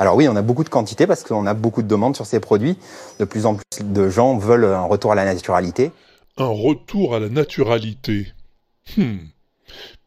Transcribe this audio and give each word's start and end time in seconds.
Alors 0.00 0.16
oui, 0.16 0.26
on 0.28 0.34
a 0.34 0.40
beaucoup 0.40 0.64
de 0.64 0.70
quantité 0.70 1.06
parce 1.06 1.24
qu'on 1.24 1.44
a 1.44 1.52
beaucoup 1.52 1.82
de 1.82 1.86
demandes 1.86 2.16
sur 2.16 2.24
ces 2.24 2.40
produits. 2.40 2.78
De 3.18 3.26
plus 3.26 3.44
en 3.44 3.56
plus 3.56 3.84
de 3.84 4.08
gens 4.08 4.38
veulent 4.38 4.64
un 4.64 4.84
retour 4.84 5.12
à 5.12 5.14
la 5.14 5.26
naturalité. 5.26 5.90
Un 6.38 6.46
retour 6.46 7.14
à 7.14 7.20
la 7.20 7.28
naturalité. 7.28 8.32
Hmm. 8.96 9.18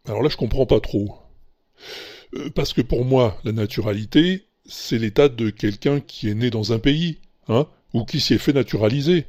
Alors 0.07 0.23
là, 0.23 0.29
je 0.29 0.36
comprends 0.36 0.65
pas 0.65 0.79
trop. 0.79 1.19
Euh, 2.33 2.50
parce 2.55 2.73
que 2.73 2.82
pour 2.82 3.05
moi, 3.05 3.37
la 3.43 3.51
naturalité, 3.51 4.47
c'est 4.65 4.97
l'état 4.97 5.29
de 5.29 5.51
quelqu'un 5.51 6.00
qui 6.00 6.28
est 6.28 6.33
né 6.33 6.50
dans 6.50 6.73
un 6.73 6.79
pays, 6.79 7.19
hein, 7.47 7.68
ou 7.93 8.04
qui 8.04 8.19
s'y 8.19 8.33
est 8.33 8.39
fait 8.39 8.51
naturaliser, 8.51 9.28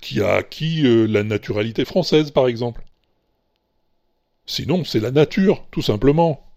qui 0.00 0.20
a 0.20 0.34
acquis 0.34 0.84
euh, 0.84 1.06
la 1.06 1.22
naturalité 1.22 1.84
française, 1.84 2.32
par 2.32 2.48
exemple. 2.48 2.82
Sinon, 4.44 4.82
c'est 4.82 4.98
la 4.98 5.12
nature, 5.12 5.64
tout 5.70 5.82
simplement. 5.82 6.47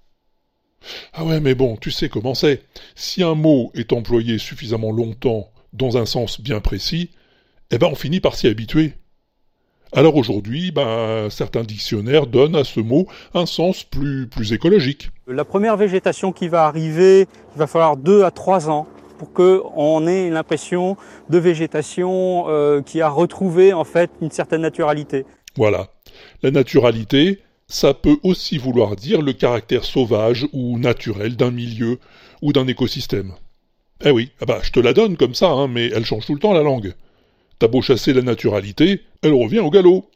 Ah 1.13 1.23
ouais, 1.25 1.39
mais 1.39 1.55
bon, 1.55 1.77
tu 1.77 1.91
sais 1.91 2.09
comment 2.09 2.33
c'est. 2.33 2.63
Si 2.95 3.23
un 3.23 3.35
mot 3.35 3.71
est 3.75 3.93
employé 3.93 4.37
suffisamment 4.37 4.91
longtemps 4.91 5.49
dans 5.73 5.97
un 5.97 6.05
sens 6.05 6.41
bien 6.41 6.59
précis, 6.59 7.11
eh 7.71 7.77
ben 7.77 7.87
on 7.87 7.95
finit 7.95 8.19
par 8.19 8.35
s'y 8.35 8.47
habituer. 8.47 8.93
Alors 9.93 10.15
aujourd'hui, 10.15 10.71
ben, 10.71 11.29
certains 11.29 11.63
dictionnaires 11.63 12.25
donnent 12.25 12.55
à 12.55 12.63
ce 12.63 12.79
mot 12.79 13.07
un 13.33 13.45
sens 13.45 13.83
plus, 13.83 14.27
plus 14.27 14.53
écologique. 14.53 15.09
La 15.27 15.43
première 15.43 15.75
végétation 15.75 16.31
qui 16.31 16.47
va 16.47 16.65
arriver, 16.65 17.27
il 17.55 17.59
va 17.59 17.67
falloir 17.67 17.97
deux 17.97 18.23
à 18.23 18.31
trois 18.31 18.69
ans 18.69 18.87
pour 19.17 19.33
qu'on 19.33 20.07
ait 20.07 20.29
l'impression 20.29 20.95
de 21.29 21.37
végétation 21.37 22.45
euh, 22.47 22.81
qui 22.81 23.01
a 23.01 23.09
retrouvé 23.09 23.73
en 23.73 23.83
fait 23.83 24.09
une 24.21 24.31
certaine 24.31 24.61
naturalité. 24.61 25.25
Voilà. 25.57 25.89
La 26.41 26.51
naturalité, 26.51 27.39
ça 27.71 27.93
peut 27.93 28.17
aussi 28.23 28.57
vouloir 28.57 28.97
dire 28.97 29.21
le 29.21 29.31
caractère 29.31 29.85
sauvage 29.85 30.45
ou 30.51 30.77
naturel 30.77 31.37
d'un 31.37 31.51
milieu 31.51 31.99
ou 32.41 32.51
d'un 32.51 32.67
écosystème. 32.67 33.33
Eh 34.03 34.11
oui, 34.11 34.31
ah 34.41 34.45
bah, 34.45 34.59
je 34.61 34.71
te 34.71 34.79
la 34.79 34.93
donne 34.93 35.15
comme 35.15 35.35
ça, 35.35 35.49
hein, 35.49 35.67
mais 35.67 35.87
elle 35.87 36.05
change 36.05 36.25
tout 36.25 36.33
le 36.33 36.39
temps 36.39 36.53
la 36.53 36.63
langue. 36.63 36.93
T'as 37.59 37.67
beau 37.67 37.81
chasser 37.81 38.13
la 38.13 38.23
naturalité, 38.23 39.01
elle 39.21 39.33
revient 39.33 39.59
au 39.59 39.69
galop. 39.69 40.09